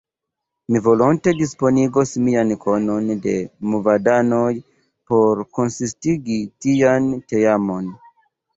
[0.75, 3.35] Mi volonte disponigos mian konon de
[3.75, 4.49] movadanoj
[5.13, 7.97] por konsistigi tian teamon.